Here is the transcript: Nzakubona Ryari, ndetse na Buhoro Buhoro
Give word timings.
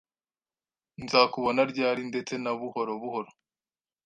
Nzakubona 1.03 1.61
Ryari, 1.71 2.01
ndetse 2.11 2.33
na 2.43 2.51
Buhoro 2.59 2.91
Buhoro 3.01 3.31